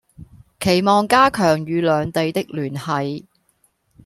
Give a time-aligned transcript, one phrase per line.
[0.59, 3.23] 期望加強與兩地的聯繫